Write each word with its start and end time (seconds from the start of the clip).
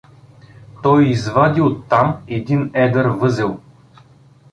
Той 0.83 1.07
извади 1.09 1.61
оттам 1.61 2.23
един 2.27 2.71
едър 2.73 3.05
възел. 3.05 3.59